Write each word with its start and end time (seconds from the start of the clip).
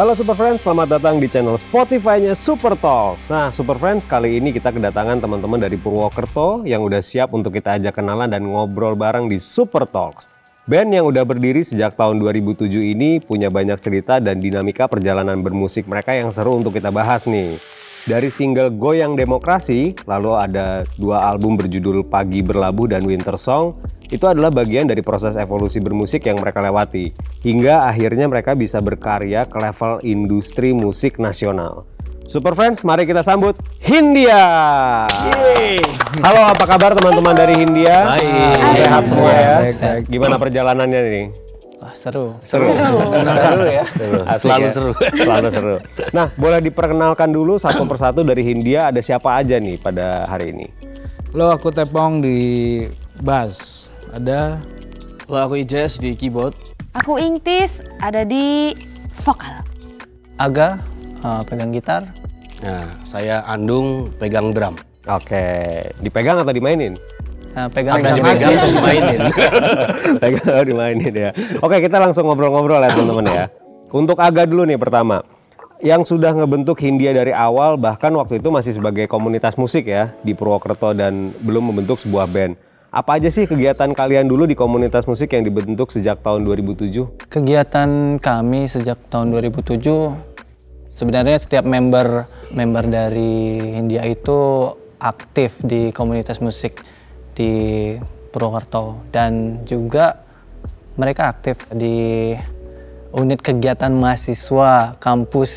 Halo 0.00 0.16
Super 0.16 0.32
Friends, 0.32 0.64
selamat 0.64 0.96
datang 0.96 1.20
di 1.20 1.28
channel 1.28 1.60
Spotify-nya 1.60 2.32
Super 2.32 2.72
Talks. 2.72 3.28
Nah, 3.28 3.52
Super 3.52 3.76
Friends, 3.76 4.08
kali 4.08 4.40
ini 4.40 4.48
kita 4.48 4.72
kedatangan 4.72 5.20
teman-teman 5.20 5.60
dari 5.60 5.76
Purwokerto 5.76 6.64
yang 6.64 6.80
udah 6.80 7.04
siap 7.04 7.36
untuk 7.36 7.52
kita 7.52 7.76
ajak 7.76 8.00
kenalan 8.00 8.32
dan 8.32 8.48
ngobrol 8.48 8.96
bareng 8.96 9.28
di 9.28 9.36
Super 9.36 9.84
Talks. 9.84 10.32
Band 10.64 10.96
yang 10.96 11.04
udah 11.04 11.20
berdiri 11.28 11.60
sejak 11.60 12.00
tahun 12.00 12.16
2007 12.16 12.80
ini 12.80 13.20
punya 13.20 13.52
banyak 13.52 13.76
cerita 13.76 14.24
dan 14.24 14.40
dinamika 14.40 14.88
perjalanan 14.88 15.36
bermusik 15.44 15.84
mereka 15.84 16.16
yang 16.16 16.32
seru 16.32 16.56
untuk 16.56 16.80
kita 16.80 16.88
bahas 16.88 17.28
nih. 17.28 17.60
Dari 18.08 18.32
single 18.32 18.72
Goyang 18.80 19.12
Demokrasi, 19.12 19.92
lalu 20.08 20.32
ada 20.32 20.88
dua 20.96 21.20
album 21.28 21.60
berjudul 21.60 22.08
Pagi 22.08 22.40
Berlabuh 22.40 22.88
dan 22.88 23.04
Winter 23.04 23.36
Song, 23.36 23.76
itu 24.08 24.24
adalah 24.24 24.48
bagian 24.48 24.88
dari 24.88 25.04
proses 25.04 25.36
evolusi 25.36 25.84
bermusik 25.84 26.24
yang 26.24 26.40
mereka 26.40 26.64
lewati. 26.64 27.12
Hingga 27.44 27.84
akhirnya 27.84 28.24
mereka 28.24 28.56
bisa 28.56 28.80
berkarya 28.80 29.44
ke 29.44 29.52
level 29.60 30.00
industri 30.00 30.72
musik 30.72 31.20
nasional. 31.20 31.84
Super 32.24 32.56
Friends, 32.56 32.80
mari 32.88 33.04
kita 33.04 33.20
sambut 33.20 33.60
Hindia. 33.84 34.48
Halo, 36.24 36.40
apa 36.48 36.64
kabar 36.64 36.96
teman-teman 36.96 37.36
dari 37.36 37.52
Hindia? 37.52 38.16
Baik. 38.16 38.80
Sehat 38.80 39.04
semua 39.12 39.32
ya? 39.34 39.56
Baik, 39.60 39.76
baik. 39.76 40.02
Gimana 40.08 40.34
perjalanannya 40.40 41.00
nih? 41.04 41.49
Wah, 41.80 41.96
seru. 41.96 42.36
Seru. 42.44 42.76
Seru 42.76 43.64
ya. 43.64 43.84
Asik 44.28 44.52
Selalu 44.52 44.66
ya? 44.68 44.72
seru. 44.76 44.92
Selalu 45.24 45.48
seru. 45.48 45.76
Nah, 46.12 46.28
boleh 46.36 46.60
diperkenalkan 46.60 47.32
dulu 47.32 47.56
satu 47.56 47.88
persatu 47.88 48.20
dari 48.20 48.44
Hindia 48.44 48.92
ada 48.92 49.00
siapa 49.00 49.40
aja 49.40 49.56
nih 49.56 49.80
pada 49.80 50.28
hari 50.28 50.52
ini? 50.52 50.68
Lo 51.32 51.48
aku 51.48 51.72
tepong 51.72 52.20
di 52.20 52.84
bass. 53.24 53.88
Ada 54.12 54.60
Lo 55.24 55.40
aku 55.40 55.64
Ijas 55.64 55.96
di 55.96 56.12
keyboard. 56.12 56.52
Aku 57.00 57.16
Ingtis 57.16 57.80
ada 58.04 58.28
di 58.28 58.76
vokal. 59.24 59.64
Aga 60.36 60.84
uh, 61.24 61.40
pegang 61.48 61.72
gitar. 61.72 62.04
Nah, 62.60 62.92
saya 63.08 63.40
Andung 63.48 64.12
pegang 64.20 64.52
drum. 64.52 64.76
Oke, 65.08 65.80
dipegang 66.04 66.44
atau 66.44 66.52
dimainin? 66.52 67.00
Uh, 67.50 67.66
pegang 67.74 67.98
drum. 67.98 68.14
dipegang 68.14 68.52
terus 68.54 68.76
mainin. 68.78 69.20
pegang 70.22 70.62
dimainin 70.70 71.14
ya. 71.14 71.30
Oke, 71.58 71.82
kita 71.82 71.98
langsung 71.98 72.30
ngobrol-ngobrol 72.30 72.78
ya 72.78 72.90
teman-teman 72.94 73.26
ya. 73.26 73.44
Untuk 73.90 74.22
Aga 74.22 74.46
dulu 74.46 74.62
nih 74.70 74.78
pertama. 74.78 75.26
Yang 75.80 76.14
sudah 76.14 76.36
ngebentuk 76.36 76.78
Hindia 76.78 77.10
dari 77.16 77.32
awal 77.32 77.80
bahkan 77.80 78.12
waktu 78.12 78.38
itu 78.38 78.52
masih 78.52 78.76
sebagai 78.76 79.08
komunitas 79.08 79.56
musik 79.56 79.88
ya 79.88 80.12
di 80.20 80.36
Purwokerto 80.36 80.92
dan 80.92 81.32
belum 81.40 81.72
membentuk 81.72 81.98
sebuah 81.98 82.28
band. 82.28 82.54
Apa 82.92 83.16
aja 83.16 83.32
sih 83.32 83.48
kegiatan 83.48 83.88
kalian 83.96 84.28
dulu 84.28 84.44
di 84.44 84.58
komunitas 84.58 85.08
musik 85.08 85.32
yang 85.32 85.46
dibentuk 85.46 85.88
sejak 85.88 86.20
tahun 86.20 86.44
2007? 86.44 87.26
Kegiatan 87.32 88.20
kami 88.20 88.68
sejak 88.68 88.98
tahun 89.08 89.32
2007 89.32 89.80
sebenarnya 90.90 91.38
setiap 91.40 91.64
member 91.64 92.28
member 92.52 92.84
dari 92.84 93.62
Hindia 93.78 94.04
itu 94.04 94.70
aktif 95.00 95.56
di 95.64 95.94
komunitas 95.96 96.44
musik 96.44 96.82
di 97.40 97.52
Purwokerto 98.28 99.08
dan 99.08 99.64
juga 99.64 100.20
mereka 101.00 101.32
aktif 101.32 101.64
di 101.72 102.36
unit 103.16 103.40
kegiatan 103.40 103.90
mahasiswa 103.90 105.00
kampus 105.00 105.52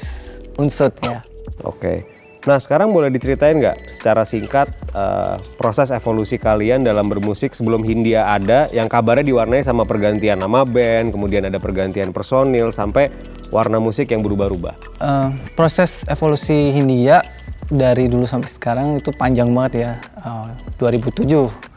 Unsut 0.56 0.94
ya. 1.04 1.26
Oke. 1.66 2.06
Nah 2.44 2.59
sekarang 2.59 2.92
boleh 2.92 3.08
diceritain 3.08 3.56
nggak 3.56 3.89
secara 3.89 4.28
singkat 4.28 4.70
eh, 4.94 5.36
proses 5.56 5.89
evolusi 5.89 6.36
kalian 6.36 6.84
dalam 6.84 7.08
bermusik 7.08 7.56
sebelum 7.56 7.81
Hindia 7.88 8.28
ada 8.28 8.67
yang 8.70 8.92
kabarnya 8.92 9.23
diwarnai 9.23 9.64
sama 9.64 9.88
pergantian 9.88 10.44
nama 10.44 10.67
band, 10.67 11.16
kemudian 11.16 11.48
ada 11.48 11.58
pergantian 11.58 12.11
personil 12.11 12.70
sampai 12.70 13.10
warna 13.48 13.80
musik 13.80 14.11
yang 14.11 14.21
berubah-ubah. 14.21 14.76
Eh, 15.02 15.30
proses 15.55 16.04
evolusi 16.05 16.76
Hindia 16.76 17.23
dari 17.71 18.11
dulu 18.11 18.27
sampai 18.27 18.52
sekarang 18.52 18.88
itu 19.00 19.10
panjang 19.15 19.50
banget 19.50 19.73
ya. 19.88 19.92
Eh, 20.21 20.48
2007 20.77 21.73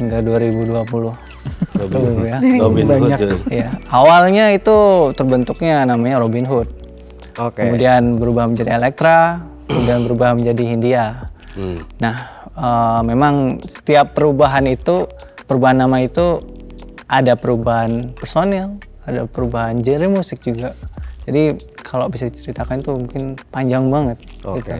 hingga 0.00 0.24
2020. 0.24 1.12
Itu 1.76 1.98
ya. 2.24 2.38
Robin 2.56 2.86
Hood. 2.88 3.12
tuh. 3.20 3.40
Iya. 3.52 3.68
Awalnya 3.92 4.56
itu 4.56 4.76
terbentuknya 5.12 5.84
namanya 5.84 6.24
Robin 6.24 6.48
Hood. 6.48 6.68
Oke. 7.36 7.60
Kemudian 7.60 8.16
berubah 8.16 8.48
menjadi 8.48 8.80
Elektra, 8.80 9.44
kemudian 9.68 10.00
berubah 10.08 10.34
menjadi 10.34 10.62
Hindia. 10.64 11.06
Hmm. 11.52 11.84
Nah, 12.00 12.16
eh, 12.56 13.00
memang 13.04 13.60
setiap 13.68 14.16
perubahan 14.16 14.64
itu, 14.66 15.04
perubahan 15.44 15.84
nama 15.84 16.00
itu 16.00 16.40
ada 17.04 17.36
perubahan 17.36 18.16
personil, 18.16 18.80
ada 19.04 19.28
perubahan 19.28 19.84
genre 19.84 20.08
musik 20.08 20.40
juga. 20.40 20.72
Jadi 21.24 21.54
kalau 21.90 22.06
bisa 22.06 22.30
diceritakan 22.30 22.86
itu 22.86 22.90
mungkin 22.94 23.22
panjang 23.50 23.90
banget. 23.90 24.16
Oke. 24.46 24.62
gitu. 24.62 24.70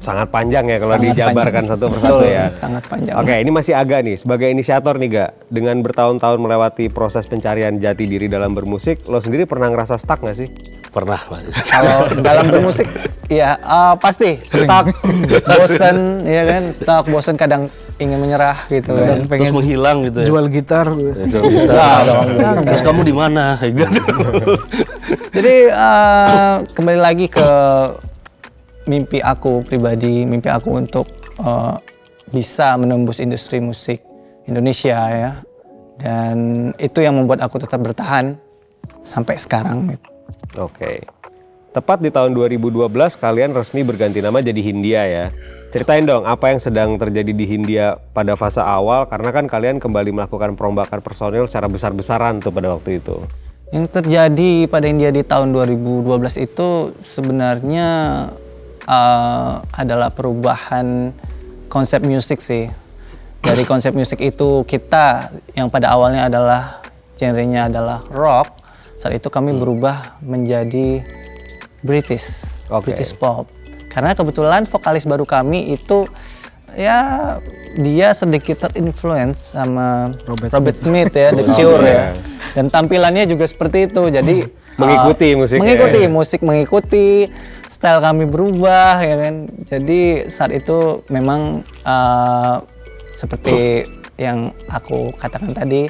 Sangat 0.00 0.32
panjang 0.32 0.64
ya 0.64 0.80
kalau 0.80 0.96
Sangat 0.96 1.06
dijabarkan 1.12 1.52
panjang. 1.52 1.76
satu 1.76 1.84
persatu 1.92 2.16
Betul, 2.16 2.32
ya. 2.32 2.44
sangat 2.48 2.84
panjang. 2.88 3.14
Oke, 3.20 3.34
ini 3.36 3.50
masih 3.52 3.74
agak 3.76 4.00
nih 4.02 4.16
sebagai 4.16 4.48
inisiator 4.48 4.96
nih 4.96 5.08
gak 5.12 5.30
dengan 5.52 5.76
bertahun-tahun 5.84 6.38
melewati 6.40 6.88
proses 6.88 7.28
pencarian 7.28 7.76
jati 7.76 8.08
diri 8.08 8.26
dalam 8.26 8.56
bermusik, 8.56 9.04
lo 9.04 9.20
sendiri 9.20 9.44
pernah 9.44 9.68
ngerasa 9.68 10.00
stuck 10.00 10.24
gak 10.24 10.36
sih? 10.36 10.48
Pernah. 10.88 11.20
Kalau 11.68 12.08
dalam 12.24 12.48
bermusik, 12.48 12.88
ya 13.26 13.58
eh, 13.58 13.94
pasti 13.98 14.38
stuck, 14.40 14.86
bosen, 15.48 16.22
ya 16.22 16.42
kan, 16.46 16.62
stuck, 16.70 17.04
bosen 17.10 17.34
kadang 17.34 17.66
ingin 17.96 18.20
menyerah 18.20 18.68
gitu 18.68 18.92
kan. 18.92 19.06
dan 19.06 19.18
Terus 19.24 19.30
pengen 19.30 19.52
menghilang 19.56 19.98
gitu 20.04 20.18
ya. 20.20 20.26
jual 20.28 20.46
gitar. 20.52 20.86
Jual 20.92 21.44
gitar. 21.54 21.74
Enggak 21.74 21.98
dong, 22.04 22.64
Terus 22.68 22.82
kamu 22.84 23.00
di 23.02 23.14
mana? 23.16 23.44
Jadi 25.36 25.54
eh, 25.72 26.54
kembali 26.70 27.00
lagi 27.00 27.26
ke 27.26 27.48
mimpi 28.86 29.18
aku 29.18 29.64
pribadi, 29.64 30.22
mimpi 30.22 30.52
aku 30.52 30.76
untuk 30.76 31.08
eh, 31.40 31.74
bisa 32.30 32.76
menembus 32.76 33.18
industri 33.18 33.58
musik 33.58 34.02
Indonesia 34.44 34.98
ya. 35.08 35.32
Dan 35.96 36.70
itu 36.76 37.00
yang 37.00 37.16
membuat 37.16 37.40
aku 37.40 37.56
tetap 37.56 37.80
bertahan 37.80 38.36
sampai 39.00 39.40
sekarang. 39.40 39.96
gitu. 39.96 40.06
Oke. 40.60 41.00
Tepat 41.76 42.00
di 42.00 42.08
tahun 42.08 42.32
2012 42.32 42.88
kalian 43.20 43.52
resmi 43.52 43.84
berganti 43.84 44.24
nama 44.24 44.40
jadi 44.40 44.56
Hindia 44.64 45.04
ya. 45.04 45.26
Ceritain 45.68 46.08
dong 46.08 46.24
apa 46.24 46.48
yang 46.48 46.56
sedang 46.56 46.96
terjadi 46.96 47.36
di 47.36 47.44
Hindia 47.44 48.00
pada 48.16 48.32
fase 48.32 48.64
awal 48.64 49.04
karena 49.12 49.28
kan 49.28 49.44
kalian 49.44 49.76
kembali 49.76 50.08
melakukan 50.08 50.56
perombakan 50.56 51.04
personil 51.04 51.44
secara 51.44 51.68
besar-besaran 51.68 52.40
tuh 52.40 52.48
pada 52.48 52.72
waktu 52.72 52.96
itu. 52.96 53.20
Yang 53.76 53.92
terjadi 53.92 54.72
pada 54.72 54.88
India 54.88 55.12
di 55.12 55.20
tahun 55.20 55.52
2012 55.52 56.48
itu 56.48 56.96
sebenarnya 57.04 57.88
eh, 58.88 59.54
adalah 59.76 60.08
perubahan 60.08 61.12
konsep 61.68 62.00
musik 62.00 62.40
sih. 62.40 62.72
Dari 63.44 63.68
konsep 63.68 63.92
musik 63.92 64.24
itu 64.24 64.64
kita 64.64 65.28
yang 65.52 65.68
pada 65.68 65.92
awalnya 65.92 66.24
adalah 66.24 66.80
genrenya 67.20 67.68
adalah 67.68 68.00
rock, 68.08 68.64
saat 68.96 69.12
itu 69.12 69.28
kami 69.28 69.52
berubah 69.52 70.24
menjadi 70.24 71.04
British, 71.86 72.58
Oke. 72.66 72.90
British 72.90 73.14
pop. 73.14 73.46
Karena 73.86 74.12
kebetulan 74.12 74.66
vokalis 74.66 75.06
baru 75.06 75.24
kami 75.24 75.72
itu 75.72 76.10
ya 76.76 76.98
dia 77.78 78.12
sedikit 78.12 78.68
terinfluence 78.68 79.56
sama 79.56 80.12
Robert, 80.28 80.76
Smith. 80.76 81.14
ya, 81.14 81.32
The 81.32 81.44
Cure 81.54 81.86
ya. 81.86 82.12
Dan 82.52 82.68
tampilannya 82.68 83.24
juga 83.24 83.46
seperti 83.48 83.88
itu. 83.88 84.02
Jadi 84.10 84.36
Mengikuti 84.76 85.28
uh, 85.32 85.36
musiknya. 85.40 85.62
Mengikuti 85.64 86.00
musik 86.04 86.40
mengikuti 86.44 87.06
style 87.66 88.00
kami 88.04 88.28
berubah 88.28 89.00
ya 89.00 89.16
kan. 89.24 89.34
Jadi 89.72 90.28
saat 90.28 90.52
itu 90.52 91.00
memang 91.08 91.64
uh, 91.88 92.60
seperti 93.16 93.88
yang 94.20 94.52
aku 94.68 95.12
katakan 95.16 95.52
tadi 95.56 95.88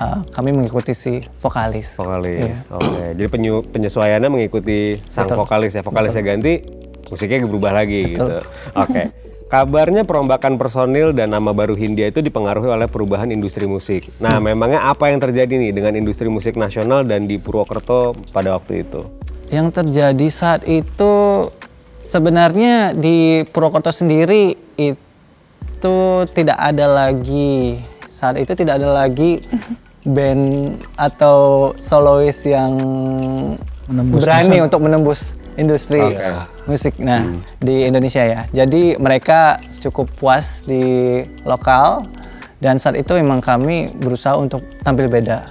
uh, 0.00 0.20
kami 0.32 0.50
mengikuti 0.52 0.92
si 0.92 1.24
vokalis. 1.40 1.96
Vokalis. 1.96 2.46
Iya. 2.46 2.56
Oke. 2.72 3.04
Jadi 3.16 3.28
penyu- 3.28 3.64
penyesuaiannya 3.66 4.30
mengikuti 4.30 5.00
sang 5.08 5.28
Betul. 5.28 5.38
vokalis 5.44 5.72
ya. 5.76 5.82
Vokalisnya 5.84 6.22
ganti, 6.24 6.64
musiknya 7.08 7.44
berubah 7.48 7.72
lagi 7.72 8.12
Betul. 8.12 8.12
gitu. 8.12 8.26
Oke. 8.76 9.02
Kabarnya 9.46 10.02
perombakan 10.02 10.58
personil 10.58 11.14
dan 11.14 11.30
nama 11.30 11.54
baru 11.54 11.78
Hindia 11.78 12.10
itu 12.10 12.18
dipengaruhi 12.18 12.66
oleh 12.66 12.90
perubahan 12.90 13.30
industri 13.30 13.62
musik. 13.62 14.10
Nah, 14.18 14.42
memangnya 14.42 14.90
apa 14.90 15.06
yang 15.06 15.22
terjadi 15.22 15.54
nih 15.54 15.70
dengan 15.70 15.94
industri 15.94 16.26
musik 16.26 16.58
nasional 16.58 17.06
dan 17.06 17.30
di 17.30 17.38
Purwokerto 17.38 18.18
pada 18.34 18.58
waktu 18.58 18.82
itu? 18.82 19.06
Yang 19.46 19.78
terjadi 19.78 20.26
saat 20.34 20.66
itu 20.66 21.46
sebenarnya 22.02 22.90
di 22.90 23.46
Purwokerto 23.46 23.94
sendiri 23.94 24.58
itu 24.74 25.98
tidak 26.34 26.58
ada 26.58 26.90
lagi 26.90 27.78
saat 28.16 28.40
itu 28.40 28.56
tidak 28.56 28.80
ada 28.80 29.04
lagi 29.04 29.44
band 30.06 30.78
atau 30.94 31.72
solois 31.74 32.38
yang 32.46 32.72
Menembus 33.86 34.22
berani 34.22 34.58
untuk 34.62 34.82
menembus 34.82 35.20
industri 35.54 36.02
musik 36.66 36.98
nah 36.98 37.22
di 37.62 37.86
Indonesia 37.86 38.22
ya. 38.22 38.40
Jadi 38.50 38.98
mereka 38.98 39.62
cukup 39.82 40.10
puas 40.18 40.66
di 40.66 41.22
lokal 41.46 42.06
dan 42.58 42.82
saat 42.82 42.98
itu 42.98 43.14
memang 43.14 43.38
kami 43.38 43.92
berusaha 43.94 44.34
untuk 44.34 44.64
tampil 44.82 45.06
beda, 45.06 45.46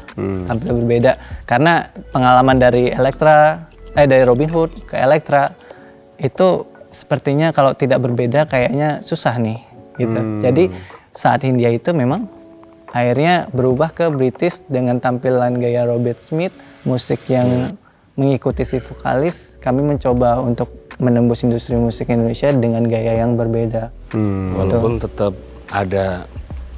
tampil 0.50 0.84
berbeda 0.84 1.16
karena 1.48 1.88
pengalaman 2.12 2.58
dari 2.60 2.92
Elektra 2.92 3.72
eh 3.96 4.04
dari 4.04 4.28
Robin 4.28 4.52
Hood 4.52 4.84
ke 4.84 5.00
Elektra 5.00 5.56
itu 6.20 6.68
sepertinya 6.92 7.56
kalau 7.56 7.72
tidak 7.72 8.04
berbeda 8.04 8.48
kayaknya 8.52 9.00
susah 9.00 9.40
nih 9.40 9.64
gitu. 9.96 10.20
Jadi 10.44 10.68
saat 11.16 11.48
Hindia 11.48 11.72
itu 11.72 11.96
memang 11.96 12.28
akhirnya 12.96 13.52
berubah 13.52 13.92
ke 13.92 14.08
British 14.08 14.64
dengan 14.72 15.04
tampilan 15.04 15.60
gaya 15.60 15.84
Robert 15.84 16.24
Smith, 16.24 16.56
musik 16.88 17.28
yang 17.28 17.76
mengikuti 18.16 18.64
si 18.64 18.80
vokalis. 18.80 19.60
Kami 19.60 19.84
mencoba 19.84 20.40
untuk 20.40 20.72
menembus 21.04 21.44
industri 21.44 21.76
musik 21.76 22.08
Indonesia 22.08 22.48
dengan 22.56 22.88
gaya 22.88 23.20
yang 23.20 23.36
berbeda. 23.36 23.92
Walaupun 24.56 25.04
tetap 25.04 25.36
ada 25.68 26.24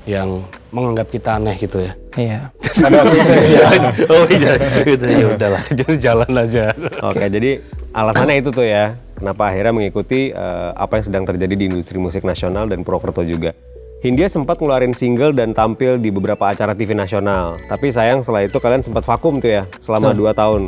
yang 0.08 0.42
menganggap 0.72 1.12
kita 1.12 1.38
aneh 1.38 1.54
gitu 1.60 1.84
ya. 1.84 1.94
Iya. 2.16 2.40
oh 4.12 4.26
iya, 4.32 4.52
gitu 4.88 5.06
ya 5.06 5.26
udahlah, 5.36 5.64
jadi 5.84 5.94
jalan 6.00 6.32
aja. 6.34 6.72
Oke, 7.04 7.28
jadi 7.28 7.62
alasannya 7.92 8.40
itu 8.40 8.50
tuh 8.56 8.66
ya, 8.66 8.96
kenapa 9.20 9.52
akhirnya 9.52 9.76
mengikuti 9.76 10.32
eh, 10.32 10.70
apa 10.74 10.98
yang 10.98 11.06
sedang 11.12 11.24
terjadi 11.28 11.54
di 11.60 11.66
industri 11.70 12.00
musik 12.00 12.24
nasional 12.24 12.72
dan 12.72 12.88
Purwokerto 12.88 13.22
juga. 13.28 13.52
Hindia 13.98 14.30
sempat 14.30 14.62
ngeluarin 14.62 14.94
single 14.94 15.34
dan 15.34 15.58
tampil 15.58 15.98
di 15.98 16.14
beberapa 16.14 16.54
acara 16.54 16.78
TV 16.78 16.94
nasional. 16.94 17.58
Tapi 17.66 17.90
sayang 17.90 18.22
setelah 18.22 18.46
itu 18.46 18.62
kalian 18.62 18.86
sempat 18.86 19.02
vakum 19.02 19.42
tuh 19.42 19.50
ya, 19.58 19.64
selama 19.82 20.14
2 20.14 20.38
tahun. 20.38 20.62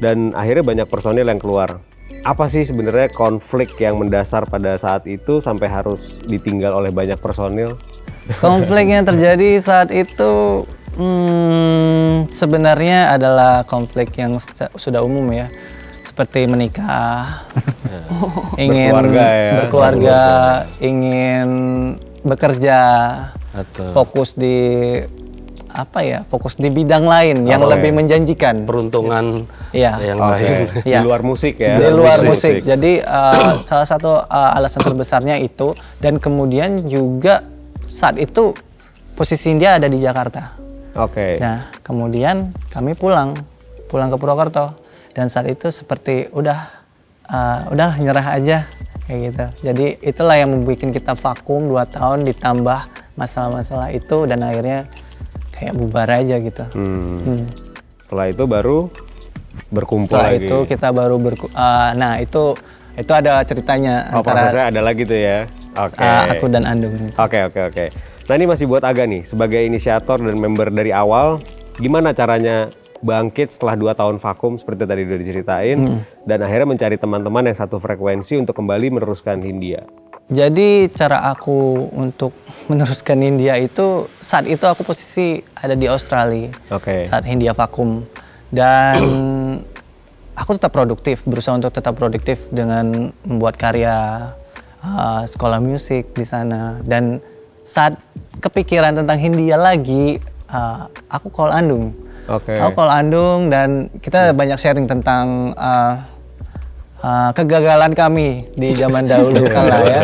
Dan 0.00 0.32
akhirnya 0.32 0.64
banyak 0.64 0.88
personil 0.88 1.28
yang 1.28 1.36
keluar. 1.36 1.84
Apa 2.24 2.48
sih 2.48 2.64
sebenarnya 2.64 3.12
konflik 3.12 3.76
yang 3.76 4.00
mendasar 4.00 4.48
pada 4.48 4.72
saat 4.80 5.04
itu 5.04 5.44
sampai 5.44 5.68
harus 5.68 6.16
ditinggal 6.24 6.72
oleh 6.72 6.88
banyak 6.88 7.20
personil? 7.20 7.76
Konflik 8.40 8.88
yang 8.88 9.04
terjadi 9.04 9.58
saat 9.60 9.92
itu 9.92 10.64
hmm, 10.96 12.30
sebenarnya 12.32 13.12
adalah 13.12 13.66
konflik 13.66 14.14
yang 14.16 14.38
sudah 14.78 15.02
umum 15.02 15.26
ya, 15.34 15.50
seperti 16.06 16.46
menikah, 16.46 17.42
ingin 18.62 18.94
Berkeluarga 18.94 19.26
ya. 19.26 19.52
berkeluarga, 19.58 20.20
ingin 20.78 21.48
bekerja, 22.22 22.78
Atau 23.52 23.90
fokus 23.92 24.34
di 24.34 24.56
apa 25.72 26.04
ya, 26.04 26.20
fokus 26.28 26.60
di 26.60 26.68
bidang 26.68 27.08
lain 27.08 27.48
yang 27.48 27.64
Oke. 27.64 27.72
lebih 27.72 27.96
menjanjikan. 27.96 28.68
peruntungan 28.68 29.48
Iya. 29.72 29.92
yang 30.04 30.18
Oke, 30.20 30.44
lain. 30.44 30.56
Iya. 30.84 31.00
di 31.00 31.06
luar 31.08 31.20
musik 31.24 31.54
ya. 31.56 31.80
di 31.80 31.88
luar 31.88 32.18
musik. 32.22 32.60
Jadi 32.60 33.00
uh, 33.00 33.56
salah 33.68 33.88
satu 33.88 34.20
uh, 34.20 34.56
alasan 34.58 34.84
terbesarnya 34.84 35.40
itu 35.40 35.72
dan 35.98 36.20
kemudian 36.20 36.76
juga 36.84 37.40
saat 37.88 38.20
itu 38.20 38.52
posisi 39.16 39.56
dia 39.56 39.80
ada 39.80 39.88
di 39.88 39.96
Jakarta. 39.96 40.56
Oke. 40.92 41.40
Nah, 41.40 41.72
kemudian 41.80 42.52
kami 42.68 42.92
pulang, 42.92 43.32
pulang 43.88 44.12
ke 44.12 44.16
Purwokerto 44.20 44.76
dan 45.16 45.32
saat 45.32 45.48
itu 45.48 45.72
seperti 45.72 46.28
udah 46.36 46.68
uh, 47.32 47.72
udahlah 47.72 47.96
nyerah 47.96 48.26
aja 48.36 48.68
kayak 49.06 49.20
gitu. 49.30 49.46
Jadi 49.70 49.86
itulah 50.02 50.36
yang 50.38 50.50
membuat 50.54 50.82
kita 50.82 51.12
vakum 51.18 51.66
2 51.70 51.96
tahun 51.96 52.18
ditambah 52.28 52.80
masalah-masalah 53.18 53.90
itu 53.92 54.24
dan 54.30 54.40
akhirnya 54.46 54.86
kayak 55.54 55.74
bubar 55.76 56.08
aja 56.10 56.36
gitu. 56.38 56.64
Hmm. 56.74 57.18
Hmm. 57.22 57.44
Setelah 58.02 58.26
itu 58.30 58.44
baru 58.46 58.78
berkumpul 59.72 60.08
Setelah 60.08 60.32
lagi. 60.36 60.48
itu 60.48 60.56
kita 60.64 60.88
baru 60.92 61.16
berku 61.20 61.46
uh, 61.52 61.92
nah 61.92 62.16
itu 62.20 62.56
itu 62.92 63.12
ada 63.12 63.40
ceritanya 63.44 64.08
Oh, 64.12 64.20
antara 64.20 64.48
prosesnya 64.48 64.64
ada 64.68 64.80
lagi 64.84 65.02
tuh 65.08 65.18
ya. 65.18 65.38
Oke. 65.72 65.96
uh, 65.96 66.24
aku 66.36 66.44
dan 66.52 66.64
Andung. 66.68 66.92
Oke 67.16 67.40
oke 67.48 67.60
oke. 67.72 67.84
Nah 68.28 68.34
ini 68.36 68.46
masih 68.48 68.68
buat 68.68 68.84
Aga 68.84 69.08
nih 69.08 69.24
sebagai 69.24 69.60
inisiator 69.64 70.20
dan 70.20 70.36
member 70.36 70.68
dari 70.68 70.92
awal, 70.92 71.40
gimana 71.80 72.12
caranya 72.12 72.68
bangkit 73.02 73.50
setelah 73.50 73.74
dua 73.74 73.92
tahun 73.98 74.22
vakum 74.22 74.54
seperti 74.54 74.86
tadi 74.86 75.02
udah 75.02 75.18
diceritain 75.18 76.06
dan 76.22 76.38
akhirnya 76.40 76.68
mencari 76.70 76.96
teman-teman 76.96 77.50
yang 77.50 77.58
satu 77.58 77.82
frekuensi 77.82 78.38
untuk 78.38 78.54
kembali 78.54 78.94
meneruskan 78.94 79.42
Hindia. 79.42 79.82
Jadi 80.30 80.86
cara 80.94 81.28
aku 81.34 81.90
untuk 81.92 82.32
meneruskan 82.70 83.18
India 83.20 83.58
itu 83.58 84.06
saat 84.22 84.46
itu 84.46 84.62
aku 84.64 84.86
posisi 84.86 85.42
ada 85.58 85.74
di 85.74 85.90
Australia 85.90 86.54
Oke. 86.70 87.04
saat 87.04 87.26
India 87.26 87.52
vakum 87.52 88.06
dan 88.48 88.96
aku 90.38 90.56
tetap 90.56 90.72
produktif 90.72 91.26
berusaha 91.26 91.58
untuk 91.58 91.74
tetap 91.74 91.98
produktif 91.98 92.48
dengan 92.54 93.10
membuat 93.26 93.58
karya 93.58 94.30
uh, 94.80 95.26
sekolah 95.26 95.58
musik 95.58 96.14
di 96.14 96.24
sana 96.24 96.78
dan 96.86 97.18
saat 97.66 97.98
kepikiran 98.38 98.94
tentang 98.94 99.18
Hindia 99.18 99.58
lagi 99.58 100.22
uh, 100.48 100.86
aku 101.10 101.28
call 101.28 101.50
Andung 101.50 101.92
Oke. 102.30 102.54
aku 102.54 102.78
call 102.78 102.90
Andung 102.90 103.50
dan 103.50 103.90
kita 103.98 104.30
banyak 104.30 104.54
sharing 104.54 104.86
tentang 104.86 105.56
uh, 105.58 105.94
uh, 107.02 107.30
kegagalan 107.34 107.92
kami 107.92 108.46
di 108.54 108.78
zaman 108.78 109.10
dahulu 109.10 109.42
kala 109.54 109.76
ya. 109.82 110.00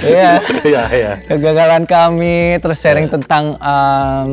Iya. 0.00 0.30
Iya, 0.64 0.82
iya. 0.90 1.12
kegagalan 1.28 1.84
kami 1.84 2.56
terus 2.58 2.80
sharing 2.80 3.12
tentang 3.12 3.54
um, 3.60 4.32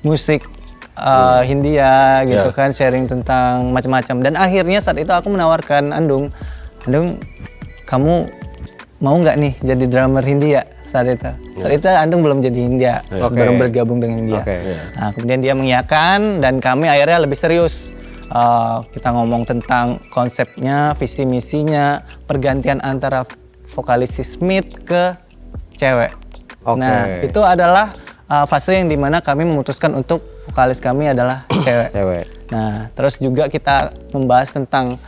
musik 0.00 0.48
uh, 0.96 1.44
Hindia 1.44 2.24
gitu 2.24 2.48
Ya. 2.48 2.56
kan 2.56 2.72
sharing 2.72 3.04
tentang 3.04 3.70
macam-macam. 3.70 4.16
Dan 4.24 4.34
akhirnya 4.34 4.80
saat 4.80 4.96
itu 4.96 5.12
aku 5.12 5.28
menawarkan 5.28 5.92
Andung 5.92 6.32
Andung 6.88 7.20
kamu 7.84 8.28
mau 8.98 9.14
nggak 9.14 9.36
nih 9.38 9.54
jadi 9.62 9.84
drummer 9.86 10.24
Hindia 10.26 10.66
saat 10.82 11.06
itu 11.06 11.30
saat 11.62 11.72
itu 11.78 11.86
Andung 11.86 12.26
belum 12.26 12.42
jadi 12.42 12.58
Hindia 12.58 12.94
Oke. 13.22 13.38
baru 13.38 13.54
bergabung 13.54 14.02
dengan 14.02 14.26
Hindia 14.26 14.42
Oke. 14.42 14.56
Nah, 14.98 15.10
kemudian 15.14 15.40
dia 15.42 15.54
mengiyakan 15.54 16.42
dan 16.42 16.58
kami 16.58 16.90
akhirnya 16.90 17.18
lebih 17.22 17.38
serius. 17.38 17.94
Uh, 18.28 18.84
kita 18.92 19.08
ngomong 19.08 19.48
tentang 19.48 20.04
konsepnya, 20.12 20.92
visi 21.00 21.24
misinya, 21.24 22.04
pergantian 22.28 22.76
antara 22.84 23.24
vokalis 23.72 24.20
Smith 24.20 24.84
ke 24.84 25.16
cewek. 25.80 26.12
Oke. 26.60 26.76
Nah, 26.76 27.24
itu 27.24 27.40
adalah 27.40 27.96
uh, 28.28 28.44
fase 28.44 28.76
yang 28.76 28.92
di 28.92 29.00
mana 29.00 29.24
kami 29.24 29.48
memutuskan 29.48 29.96
untuk 29.96 30.20
vokalis 30.44 30.76
kami 30.76 31.08
adalah 31.08 31.48
cewek. 31.64 31.88
Cewek. 31.96 32.24
Nah, 32.52 32.92
terus 32.92 33.16
juga 33.16 33.48
kita 33.48 33.96
membahas 34.12 34.52
tentang 34.52 35.00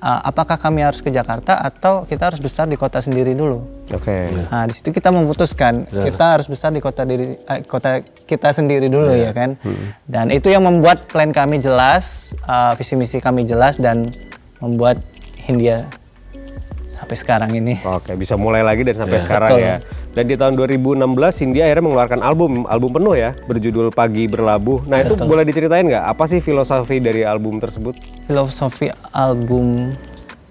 uh, 0.00 0.20
apakah 0.24 0.56
kami 0.56 0.82
harus 0.82 1.04
ke 1.04 1.12
Jakarta 1.12 1.60
atau 1.60 2.08
kita 2.08 2.32
harus 2.32 2.40
besar 2.40 2.66
di 2.66 2.74
kota 2.74 2.98
sendiri 2.98 3.36
dulu. 3.36 3.62
Oke. 3.92 4.32
Nah, 4.50 4.64
di 4.66 4.74
situ 4.74 4.90
kita 4.90 5.12
memutuskan 5.12 5.86
kita 5.86 6.40
harus 6.40 6.48
besar 6.48 6.72
di 6.72 6.80
kota 6.80 7.04
diri 7.04 7.36
eh, 7.36 7.60
kota 7.64 8.00
kita 8.02 8.50
sendiri 8.50 8.88
dulu 8.88 9.12
ya 9.12 9.30
kan. 9.30 9.60
Dan 10.08 10.32
itu 10.32 10.50
yang 10.50 10.64
membuat 10.64 11.06
plan 11.06 11.30
kami 11.30 11.60
jelas, 11.60 12.34
uh, 12.48 12.72
visi 12.74 12.96
misi 12.96 13.20
kami 13.20 13.44
jelas 13.46 13.76
dan 13.76 14.10
membuat 14.60 15.00
Hindia 15.40 15.88
sampai 16.90 17.14
sekarang 17.14 17.54
ini. 17.54 17.78
Oke, 17.86 18.18
bisa 18.18 18.34
mulai 18.34 18.66
lagi 18.66 18.82
dan 18.82 18.98
sampai 18.98 19.22
sekarang 19.22 19.50
betul. 19.54 19.62
ya. 19.62 19.76
Dan 20.10 20.24
di 20.26 20.34
tahun 20.34 20.58
2016 20.58 21.06
Hindia 21.46 21.70
akhirnya 21.70 21.84
mengeluarkan 21.86 22.20
album, 22.26 22.66
album 22.66 22.90
penuh 22.98 23.14
ya, 23.14 23.30
berjudul 23.46 23.94
Pagi 23.94 24.26
Berlabuh. 24.26 24.82
Nah 24.90 24.98
itu 25.06 25.14
boleh 25.14 25.46
diceritain 25.46 25.86
nggak? 25.86 26.04
Apa 26.10 26.26
sih 26.26 26.42
filosofi 26.42 26.98
dari 26.98 27.22
album 27.22 27.62
tersebut? 27.62 27.94
Filosofi 28.26 28.90
album 29.14 29.94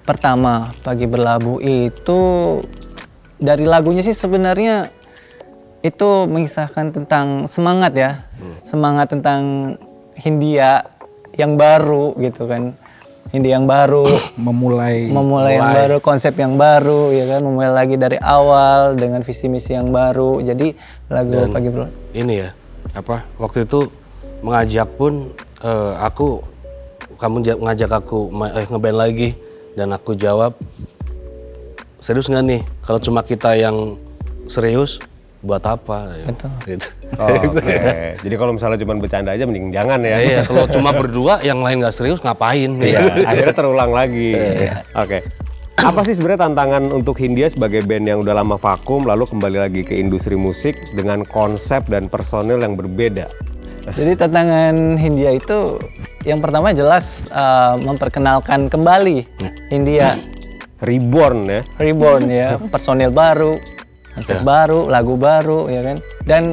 pertama 0.07 0.71
Pagi 0.79 1.03
Berlabuh 1.05 1.59
itu 1.59 2.19
dari 3.35 3.67
lagunya 3.67 3.99
sih 3.99 4.15
sebenarnya 4.15 4.95
itu 5.83 6.09
mengisahkan 6.23 6.95
tentang 6.95 7.51
semangat 7.51 7.91
ya. 7.99 8.11
Semangat 8.63 9.11
tentang 9.11 9.75
Hindia 10.15 10.87
yang 11.35 11.59
baru 11.59 12.15
gitu 12.15 12.47
kan. 12.47 12.79
Hindia 13.29 13.61
yang 13.61 13.69
baru, 13.69 14.09
memulai 14.49 15.05
memulai 15.05 15.61
yang 15.61 15.69
baru, 15.69 15.95
konsep 16.01 16.33
yang 16.33 16.57
baru 16.57 17.13
ya 17.13 17.37
kan, 17.37 17.45
memulai 17.45 17.69
lagi 17.69 17.95
dari 17.95 18.17
awal 18.17 18.97
dengan 18.97 19.21
visi 19.21 19.45
misi 19.45 19.77
yang 19.77 19.93
baru. 19.93 20.41
Jadi 20.41 20.73
lagu 21.13 21.49
Pagi 21.53 21.69
Berlabuh 21.69 21.93
Ini 22.17 22.33
ya, 22.33 22.49
apa? 22.97 23.21
Waktu 23.37 23.69
itu 23.69 23.85
mengajak 24.41 24.89
pun 24.97 25.29
eh, 25.61 25.93
aku 26.01 26.41
kamu 27.21 27.37
ja- 27.45 27.59
ngajak 27.59 27.91
aku 27.91 28.33
eh, 28.49 28.65
ngeband 28.65 28.97
lagi 28.97 29.29
dan 29.77 29.93
aku 29.93 30.17
jawab 30.17 30.57
serius 32.01 32.31
nggak 32.31 32.45
nih? 32.47 32.61
Kalau 32.81 32.97
cuma 32.97 33.21
kita 33.21 33.53
yang 33.53 33.99
serius 34.49 34.97
buat 35.39 35.63
apa? 35.63 36.19
Ya, 36.19 36.25
Betul. 36.27 36.51
Gitu. 36.69 36.87
Oke. 37.15 37.79
Jadi 38.23 38.35
kalau 38.35 38.51
misalnya 38.55 38.77
cuma 38.79 38.93
bercanda 38.99 39.31
aja 39.31 39.43
mending 39.47 39.71
jangan 39.71 39.99
ya. 40.03 40.09
Ya, 40.09 40.17
iya, 40.19 40.41
kalau 40.43 40.65
cuma 40.75 40.91
berdua 40.91 41.39
yang 41.41 41.63
lain 41.63 41.79
nggak 41.83 41.95
serius 41.95 42.19
ngapain? 42.19 42.79
Iya, 42.79 43.23
akhirnya 43.23 43.55
terulang 43.55 43.91
lagi. 43.95 44.35
Oke. 44.95 45.23
Apa 45.79 46.03
sih 46.03 46.11
sebenarnya 46.11 46.51
tantangan 46.51 46.91
untuk 46.91 47.15
Hindia 47.15 47.47
sebagai 47.47 47.87
band 47.87 48.03
yang 48.03 48.19
udah 48.19 48.35
lama 48.35 48.59
vakum 48.59 49.07
lalu 49.07 49.23
kembali 49.23 49.57
lagi 49.63 49.81
ke 49.87 49.95
industri 49.95 50.35
musik 50.35 50.75
dengan 50.91 51.23
konsep 51.23 51.87
dan 51.87 52.11
personil 52.11 52.59
yang 52.59 52.75
berbeda? 52.75 53.31
Jadi 53.95 54.11
tantangan 54.19 54.99
Hindia 54.99 55.39
itu 55.39 55.79
yang 56.27 56.43
pertama 56.43 56.75
jelas 56.75 57.31
uh, 57.31 57.79
memperkenalkan 57.79 58.67
kembali 58.67 59.23
Hindia 59.71 60.19
Reborn 60.79 61.39
ya. 61.51 61.61
reborn 61.75 62.23
ya, 62.31 62.55
personil 62.71 63.11
baru, 63.11 63.59
konsep 64.19 64.39
baru, 64.43 64.91
lagu 64.91 65.15
baru 65.15 65.71
ya 65.71 65.81
kan. 65.81 65.97
Dan 66.27 66.43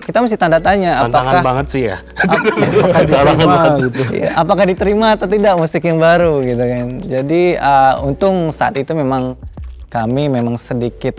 kita 0.00 0.26
mesti 0.26 0.36
tanda 0.40 0.58
tanya 0.58 1.06
Tantangan 1.06 1.22
apakah 1.22 1.42
banget 1.44 1.66
sih 1.70 1.82
ya. 1.86 1.96
Apakah 2.26 3.02
diterima 3.06 3.58
gitu. 3.78 4.02
Iya, 4.10 4.28
apakah 4.34 4.64
diterima 4.66 5.06
atau 5.14 5.26
tidak 5.30 5.54
musik 5.54 5.82
yang 5.86 5.98
baru 6.02 6.42
gitu 6.42 6.64
kan. 6.64 6.86
Jadi 7.04 7.42
uh, 7.54 8.02
untung 8.02 8.50
saat 8.50 8.74
itu 8.74 8.90
memang 8.90 9.38
kami 9.86 10.26
memang 10.26 10.58
sedikit 10.58 11.14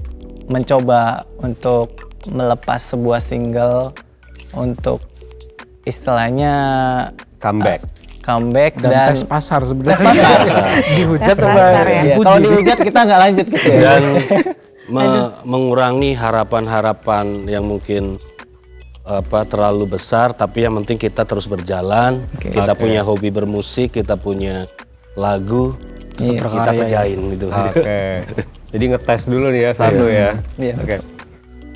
mencoba 0.51 1.23
untuk 1.39 2.11
melepas 2.27 2.83
sebuah 2.83 3.23
single 3.23 3.95
untuk 4.51 4.99
istilahnya 5.87 6.53
Comeback. 7.41 7.81
comeback 8.21 8.77
Dan, 8.77 8.91
dan, 8.93 9.07
tes 9.15 9.25
pasar 9.25 9.65
sebenarnya. 9.65 9.97
Tes 9.97 10.05
pasar. 10.05 10.37
Dihujat 10.99 11.35
Tes 11.35 11.39
pasar 11.41 11.85
ya. 11.87 12.01
Kalau 12.21 12.39
dihujat 12.43 12.77
kita 12.83 12.99
nggak 13.07 13.19
lanjut 13.23 13.45
gitu 13.49 13.67
ya. 13.71 13.79
Dan 13.81 14.03
me- 14.87 15.37
mengurangi 15.43 16.13
harapan-harapan 16.13 17.45
yang 17.45 17.63
mungkin 17.63 18.17
apa 19.01 19.43
terlalu 19.43 19.91
besar 19.91 20.31
tapi 20.31 20.61
yang 20.61 20.77
penting 20.77 20.95
kita 20.95 21.25
terus 21.25 21.45
berjalan 21.45 22.21
kita 22.37 22.73
punya 22.73 23.01
hobi 23.01 23.27
bermusik 23.27 23.93
kita 23.93 24.15
punya 24.15 24.65
lagu 25.13 25.73
Iya. 26.19 26.37
kita 26.43 26.71
kerjain 26.75 27.19
gitu 27.33 27.45
Oke. 27.49 28.03
Jadi 28.71 28.83
ngetes 28.87 29.25
dulu 29.25 29.49
nih 29.49 29.61
ya 29.63 29.71
satu 29.73 30.05
ya. 30.05 30.29
Iya. 30.55 30.75
Oke. 30.77 30.97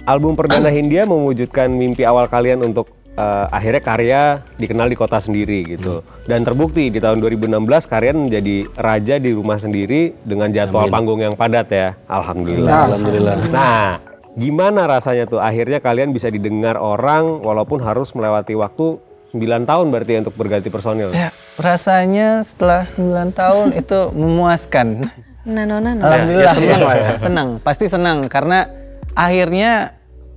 Album 0.05 0.37
perdana 0.37 0.69
Hindia 0.69 1.03
mewujudkan 1.03 1.67
mimpi 1.67 2.05
awal 2.05 2.29
kalian 2.29 2.61
untuk 2.61 2.93
eh, 3.15 3.45
akhirnya 3.49 3.81
karya 3.81 4.21
dikenal 4.59 4.87
di 4.91 4.97
kota 4.99 5.17
sendiri 5.17 5.63
gitu. 5.75 6.03
Dan 6.27 6.43
terbukti 6.43 6.91
di 6.91 6.99
tahun 6.99 7.23
2016 7.23 7.87
kalian 7.87 8.27
menjadi 8.27 8.67
raja 8.75 9.15
di 9.17 9.31
rumah 9.31 9.57
sendiri 9.57 10.13
dengan 10.21 10.51
jadwal 10.51 10.91
panggung 10.91 11.23
yang 11.23 11.33
padat 11.33 11.67
ya. 11.71 11.89
Alhamdulillah. 12.11 12.91
alhamdulillah 12.91 13.35
Nah, 13.49 13.99
gimana 14.35 14.85
rasanya 14.85 15.25
tuh 15.25 15.39
akhirnya 15.39 15.79
kalian 15.79 16.11
bisa 16.11 16.27
didengar 16.27 16.75
orang 16.75 17.39
walaupun 17.39 17.79
harus 17.79 18.11
melewati 18.11 18.53
waktu 18.53 18.99
9 19.35 19.67
tahun 19.67 19.85
berarti 19.91 20.11
ya 20.15 20.19
untuk 20.23 20.35
berganti 20.39 20.69
personil. 20.71 21.11
Ya, 21.11 21.31
rasanya 21.59 22.39
setelah 22.47 22.87
9 22.87 23.35
tahun 23.35 23.67
itu 23.81 23.99
memuaskan. 24.15 25.11
Nano 25.45 25.77
nano. 25.77 26.01
Alhamdulillah. 26.07 26.47
ya 26.47 26.55
senang 26.55 26.81
lah 26.81 26.95
ya. 26.95 27.09
Senang, 27.19 27.47
pasti 27.59 27.85
senang 27.91 28.17
karena 28.31 28.65
akhirnya 29.13 29.93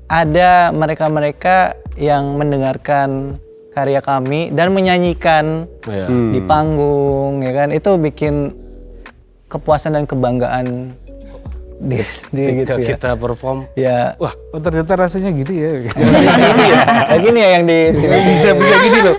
ada 0.08 0.72
mereka-mereka 0.72 1.76
yang 1.98 2.38
mendengarkan 2.38 3.34
karya 3.70 3.98
kami 3.98 4.50
dan 4.50 4.70
menyanyikan 4.70 5.66
Iya. 5.84 6.06
di 6.08 6.40
panggung 6.40 7.42
ya 7.42 7.52
kan 7.52 7.68
itu 7.70 7.94
bikin 7.94 8.54
kepuasan 9.46 9.92
dan 9.92 10.04
kebanggaan 10.04 10.94
diri 11.78 12.02
sendiri 12.02 12.50
gitu 12.58 12.74
ya. 12.76 12.86
kita 12.92 13.10
perform 13.14 13.62
Ya, 13.72 14.18
Wah, 14.18 14.34
oh, 14.50 14.58
ternyata 14.58 14.98
rasanya 14.98 15.30
gini 15.30 15.54
ya. 15.54 15.70
kayak 17.06 17.20
gini 17.22 17.38
ya 17.38 17.48
yang 17.52 17.64
di 17.64 17.78
bisa 18.34 18.50
bisa 18.50 18.74
gini 18.82 18.98
loh. 19.00 19.16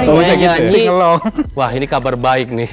semuanya 0.00 0.34
nyanyi 0.34 0.64
Singelong. 0.66 1.20
wah 1.52 1.70
ini 1.70 1.84
kabar 1.84 2.16
baik 2.16 2.48
nih 2.48 2.68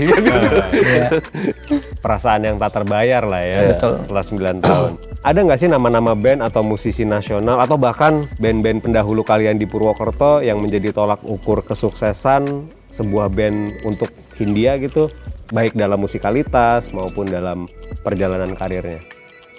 Perasaan 1.99 2.41
yang 2.41 2.55
tak 2.55 2.71
terbayar 2.73 3.19
lah 3.21 3.43
ya 3.43 3.59
Betul. 3.75 3.93
setelah 4.01 4.23
9 4.23 4.63
tahun. 4.63 4.91
Ada 5.19 5.43
nggak 5.43 5.59
sih 5.59 5.67
nama-nama 5.67 6.15
band 6.15 6.39
atau 6.39 6.63
musisi 6.63 7.03
nasional 7.03 7.59
atau 7.59 7.75
bahkan 7.75 8.23
band-band 8.39 8.87
pendahulu 8.87 9.27
kalian 9.27 9.59
di 9.59 9.67
Purwokerto 9.67 10.39
yang 10.39 10.63
menjadi 10.63 10.95
tolak 10.95 11.19
ukur 11.27 11.59
kesuksesan 11.59 12.71
sebuah 12.87 13.27
band 13.27 13.83
untuk 13.83 14.07
Hindia 14.39 14.79
gitu, 14.79 15.11
baik 15.51 15.75
dalam 15.75 15.99
musikalitas 15.99 16.87
maupun 16.95 17.27
dalam 17.27 17.67
perjalanan 17.99 18.55
karirnya? 18.55 19.03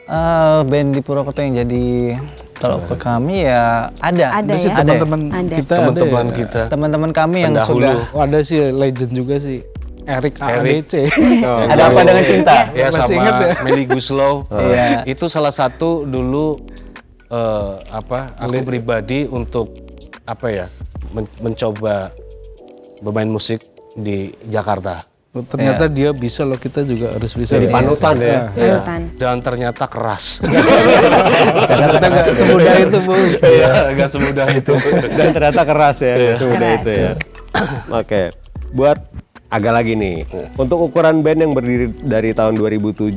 Eh, 0.09 0.61
band 0.65 0.97
di 0.97 1.05
Purwokerto 1.05 1.45
yang 1.45 1.61
jadi 1.61 2.17
tolak 2.57 2.89
ukur 2.89 2.97
kami 2.97 3.45
ya 3.45 3.93
ada. 4.01 4.41
Ada 4.41 4.53
ya? 4.57 4.73
teman-teman 4.81 5.21
Ada. 5.29 5.55
kita 5.61 5.73
ada 5.77 5.81
teman-teman 5.85 6.25
ya. 6.25 6.37
kita 6.41 6.61
Teman-teman 6.73 7.11
kami 7.13 7.39
yang 7.45 7.53
Pendahulu. 7.53 7.77
sudah 7.85 7.95
Oh, 8.17 8.21
ada 8.25 8.39
sih 8.41 8.59
legend 8.73 9.13
juga 9.13 9.37
sih. 9.37 9.61
Eric 10.13 10.35
AADC. 10.37 10.95
ada 11.73 11.83
apa 11.87 12.01
dengan 12.03 12.25
cinta? 12.25 12.57
ya 12.71 12.87
Masih 12.89 13.01
sama 13.01 13.15
ingat 13.15 13.35
ya? 13.37 13.49
Meli 13.63 13.85
Guslow 13.85 14.35
Iya. 14.71 15.05
itu 15.05 15.25
salah 15.27 15.51
satu 15.51 16.03
dulu 16.03 16.59
eh, 17.27 17.73
apa 17.89 18.35
aku 18.37 18.61
pribadi 18.63 19.25
untuk 19.25 19.71
apa 20.25 20.47
ya 20.49 20.67
men- 21.09 21.31
mencoba 21.39 22.11
bermain 22.99 23.27
musik 23.27 23.63
di 23.93 24.31
Jakarta 24.45 25.07
Oh, 25.31 25.47
ternyata 25.47 25.87
dia 25.87 26.11
bisa 26.11 26.43
loh 26.43 26.59
kita 26.59 26.83
juga 26.83 27.15
harus 27.15 27.31
bisa. 27.33 27.55
Jadi 27.55 27.71
panutan 27.71 28.19
ya. 28.19 28.51
Panutan. 28.51 29.01
dan 29.15 29.39
ternyata 29.39 29.87
keras 29.87 30.43
Ternyata 31.71 32.03
nggak 32.03 32.35
semudah 32.35 32.75
itu 32.77 32.99
bu. 32.99 33.15
Iya, 33.39 33.95
nggak 33.95 34.09
semudah 34.11 34.47
itu 34.51 34.75
Dan 35.15 35.29
ternyata 35.31 35.63
keras 35.63 36.03
ya, 36.03 36.15
nggak 36.15 36.35
semudah 36.37 36.71
itu 36.75 36.91
ya. 36.91 37.13
Oke, 37.93 38.23
buat 38.73 38.99
agak 39.51 39.73
lagi 39.75 39.93
nih. 39.99 40.25
Untuk 40.55 40.91
ukuran 40.91 41.21
band 41.21 41.43
yang 41.43 41.53
berdiri 41.53 41.91
dari 42.07 42.31
tahun 42.31 42.57
2007, 42.57 43.15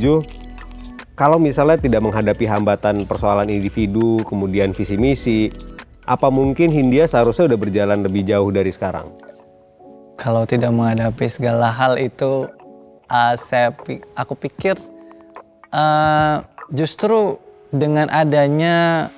kalau 1.14 1.38
misalnya 1.38 1.78
tidak 1.78 2.02
menghadapi 2.02 2.46
hambatan 2.50 3.06
persoalan 3.06 3.48
individu, 3.48 4.26
kemudian 4.26 4.74
visi 4.74 4.98
misi, 4.98 5.54
apa 6.10 6.28
mungkin 6.34 6.74
Hindia 6.74 7.06
seharusnya 7.06 7.48
udah 7.54 7.60
berjalan 7.62 8.00
lebih 8.02 8.26
jauh 8.26 8.50
dari 8.50 8.74
sekarang? 8.74 9.14
Kalau 10.18 10.44
tidak 10.50 10.74
menghadapi 10.74 11.26
segala 11.30 11.70
hal 11.70 12.02
itu, 12.02 12.50
uh, 13.14 13.36
saya 13.38 13.70
pi- 13.74 14.02
aku 14.18 14.34
pikir 14.34 14.74
uh, 15.70 16.42
justru 16.74 17.38
dengan 17.74 18.10
adanya 18.10 19.10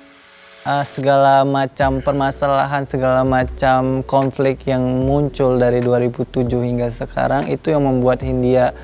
uh, 0.66 0.84
segala 0.84 1.46
macam 1.46 2.02
permasalahan, 2.02 2.82
segala 2.82 3.22
macam 3.22 4.02
konflik 4.02 4.66
yang 4.66 4.82
muncul 4.82 5.56
dari 5.56 5.78
2007 5.80 6.26
hingga 6.50 6.90
sekarang 6.90 7.46
itu 7.46 7.70
yang 7.70 7.86
membuat 7.86 8.20
Hindia 8.20 8.74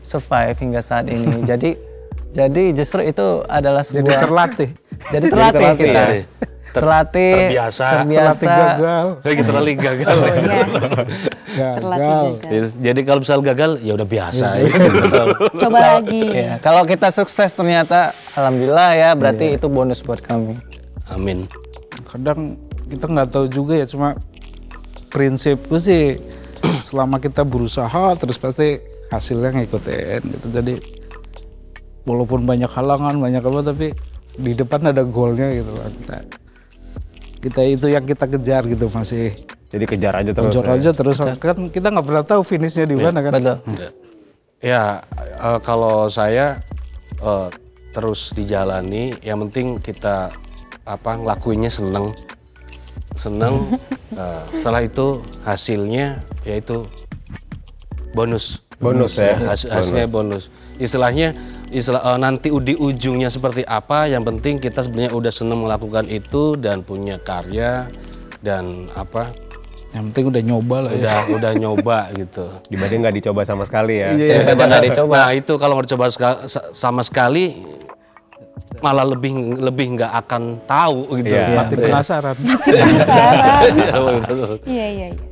survive 0.00 0.56
hingga 0.56 0.80
saat 0.80 1.12
ini. 1.12 1.44
jadi 1.50 1.76
jadi 2.32 2.64
justru 2.76 3.00
itu 3.00 3.44
adalah 3.48 3.80
Jadi 3.80 4.04
sebuah 4.04 4.18
terlatih. 4.28 4.70
jadi 5.08 5.26
terlatih, 5.28 5.60
terlatih, 5.60 5.76
kita. 5.80 6.02
ya. 6.02 6.24
Ter- 6.66 6.84
terlatih, 6.84 7.32
terbiasa. 7.48 7.84
terbiasa. 7.88 8.36
Terlatih 8.36 8.48
gagal. 8.52 9.06
kayak 9.24 9.34
gitu 9.40 9.48
terlalu 9.48 9.72
gagal 9.80 10.16
Iya. 10.16 10.28
Gagal. 10.28 10.66
Terlatih 11.56 12.28
gagal. 12.36 12.66
jadi 12.92 13.00
kalau 13.08 13.20
misal 13.24 13.38
gagal 13.40 13.70
ya 13.80 13.92
udah 13.96 14.08
biasa 14.12 14.44
Coba 15.56 15.78
lagi. 15.96 16.24
Ya, 16.36 16.60
kalau 16.60 16.84
kita 16.84 17.08
sukses 17.08 17.48
ternyata 17.56 18.12
alhamdulillah 18.36 18.92
ya 18.92 19.10
berarti 19.16 19.56
itu 19.56 19.66
bonus 19.72 20.04
buat 20.04 20.20
kami. 20.20 20.60
Amin 21.12 21.46
Kadang 22.06 22.60
kita 22.86 23.10
nggak 23.10 23.28
tahu 23.34 23.46
juga 23.50 23.74
ya 23.82 23.86
cuma 23.88 24.14
prinsipku 25.10 25.80
sih 25.80 26.20
selama 26.86 27.18
kita 27.18 27.42
berusaha 27.42 28.14
terus 28.14 28.38
pasti 28.38 28.78
hasilnya 29.10 29.54
ngikutin 29.62 30.20
gitu. 30.22 30.46
Jadi 30.50 30.74
walaupun 32.06 32.46
banyak 32.46 32.70
halangan 32.70 33.18
banyak 33.18 33.42
apa 33.42 33.60
tapi 33.66 33.88
di 34.36 34.52
depan 34.54 34.92
ada 34.92 35.02
goalnya 35.02 35.50
gitu 35.56 35.72
lah 35.74 35.88
kita 35.90 36.16
kita 37.42 37.60
itu 37.66 37.86
yang 37.90 38.04
kita 38.06 38.24
kejar 38.26 38.62
gitu 38.66 38.86
masih 38.90 39.34
Jadi 39.66 39.84
kejar 39.86 40.14
aja 40.14 40.30
terus. 40.30 40.52
kejar 40.54 40.66
ya. 40.66 40.72
aja 40.78 40.90
terus 40.94 41.16
kan 41.18 41.56
kita 41.70 41.86
nggak 41.90 42.06
pernah 42.06 42.24
tahu 42.24 42.40
finishnya 42.46 42.86
di 42.86 42.96
mana 42.96 43.18
kan 43.18 43.32
Betul. 43.34 43.58
Ya, 44.64 45.04
eh, 45.36 45.58
kalau 45.60 46.08
saya 46.08 46.62
eh, 47.20 47.48
terus 47.92 48.32
dijalani, 48.32 49.16
yang 49.20 49.44
penting 49.48 49.80
kita 49.80 50.32
apa 50.86 51.18
ngelakuinnya 51.18 51.68
seneng, 51.68 52.14
seneng. 53.18 53.66
eh, 54.14 54.42
setelah 54.62 54.82
itu 54.86 55.20
hasilnya 55.42 56.22
yaitu 56.46 56.86
bonus. 58.14 58.62
Bonus 58.78 59.18
ya, 59.18 59.36
Has- 59.40 59.66
hasilnya 59.66 60.06
bonus. 60.06 60.48
Istilahnya, 60.78 61.34
istilah 61.74 62.00
eh, 62.14 62.18
nanti 62.22 62.48
di 62.62 62.78
ujungnya 62.78 63.28
seperti 63.28 63.66
apa, 63.66 64.06
yang 64.06 64.22
penting 64.22 64.62
kita 64.62 64.86
sebenarnya 64.86 65.12
udah 65.12 65.32
seneng 65.34 65.66
melakukan 65.66 66.06
itu 66.06 66.54
dan 66.56 66.86
punya 66.86 67.18
karya 67.18 67.90
dan 68.44 68.86
apa 68.94 69.34
yang 69.96 70.12
penting 70.12 70.28
udah 70.28 70.42
nyoba 70.44 70.76
lah 70.84 70.92
ya 70.92 70.98
udah 71.00 71.18
udah 71.40 71.52
nyoba 71.56 71.98
gitu. 72.20 72.44
Dibanding 72.70 73.00
nggak 73.00 73.16
dicoba 73.22 73.40
sama 73.48 73.64
sekali 73.64 74.04
ya. 74.04 74.12
Iya, 74.12 74.44
Daripada 74.44 74.76
nggak 74.76 74.86
dicoba. 74.92 75.14
Nah 75.16 75.30
itu 75.32 75.52
kalau 75.56 75.72
nggak 75.80 75.86
dicoba 75.88 76.06
sama 76.76 77.00
sekali 77.00 77.64
malah 78.84 79.06
lebih 79.08 79.56
lebih 79.56 80.00
nggak 80.00 80.12
akan 80.26 80.60
tahu 80.68 81.16
gitu. 81.22 81.32
Iya. 81.32 81.56
mati 81.56 81.74
penasaran 81.80 82.36
Iya 84.66 84.86
iya 84.92 85.06
iya. 85.12 85.26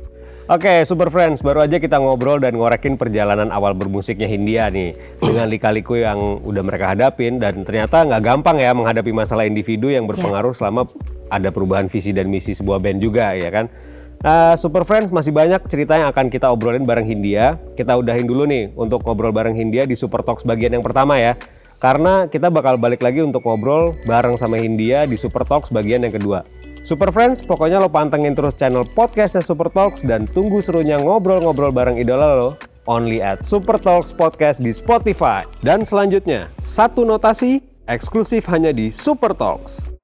Oke, 0.45 0.85
Super 0.85 1.09
Friends, 1.09 1.41
baru 1.41 1.65
aja 1.65 1.81
kita 1.81 1.97
ngobrol 1.97 2.37
dan 2.37 2.53
ngorekin 2.53 3.01
perjalanan 3.01 3.49
awal 3.49 3.73
bermusiknya 3.73 4.29
Hindia 4.29 4.69
nih 4.69 4.93
dengan 5.17 5.49
lika-liku 5.49 5.97
yang 5.97 6.37
udah 6.45 6.61
mereka 6.61 6.93
hadapin 6.93 7.41
dan 7.41 7.65
ternyata 7.65 8.05
nggak 8.05 8.21
gampang 8.21 8.61
ya 8.61 8.69
menghadapi 8.77 9.09
masalah 9.09 9.49
individu 9.49 9.89
yang 9.89 10.05
berpengaruh 10.05 10.53
selama 10.53 10.85
ada 11.33 11.49
perubahan 11.49 11.89
visi 11.89 12.13
dan 12.13 12.29
misi 12.29 12.53
sebuah 12.53 12.77
band 12.77 13.01
juga 13.01 13.33
ya 13.33 13.49
kan. 13.49 13.73
Nah, 14.21 14.53
Super 14.53 14.85
Friends 14.85 15.09
masih 15.09 15.33
banyak 15.33 15.65
cerita 15.65 15.97
yang 15.97 16.13
akan 16.13 16.29
kita 16.29 16.53
obrolin 16.53 16.85
bareng 16.85 17.09
Hindia. 17.09 17.57
Kita 17.73 17.97
udahin 17.97 18.29
dulu 18.29 18.45
nih 18.45 18.69
untuk 18.77 19.01
ngobrol 19.01 19.33
bareng 19.33 19.57
Hindia 19.57 19.89
di 19.89 19.97
Super 19.97 20.21
Talks 20.21 20.45
bagian 20.45 20.77
yang 20.77 20.85
pertama 20.85 21.17
ya. 21.17 21.33
Karena 21.85 22.25
kita 22.25 22.49
bakal 22.49 22.81
balik 22.81 23.05
lagi 23.05 23.21
untuk 23.21 23.45
ngobrol 23.45 23.93
bareng 24.09 24.41
sama 24.41 24.57
Hindia 24.57 25.05
di 25.05 25.13
Super 25.21 25.45
Talks 25.45 25.69
bagian 25.69 26.01
yang 26.01 26.17
kedua. 26.17 26.41
Super 26.81 27.13
Friends, 27.13 27.45
pokoknya 27.45 27.77
lo 27.77 27.93
pantengin 27.93 28.33
terus 28.33 28.57
channel 28.57 28.89
podcastnya 28.97 29.45
Super 29.45 29.69
Talks 29.69 30.01
dan 30.01 30.25
tunggu 30.25 30.65
serunya 30.65 30.97
ngobrol-ngobrol 30.97 31.69
bareng 31.69 32.01
idola 32.01 32.33
lo 32.33 32.49
only 32.89 33.21
at 33.21 33.45
Super 33.45 33.77
Talks 33.77 34.09
Podcast 34.09 34.65
di 34.65 34.73
Spotify. 34.73 35.45
Dan 35.61 35.85
selanjutnya, 35.85 36.49
satu 36.65 37.05
notasi 37.05 37.61
eksklusif 37.85 38.49
hanya 38.49 38.73
di 38.73 38.89
Super 38.89 39.37
Talks. 39.37 39.94